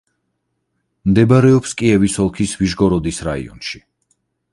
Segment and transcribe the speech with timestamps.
[1.09, 3.83] მდებარეობს კიევის ოლქის ვიშგოროდის რაიონში.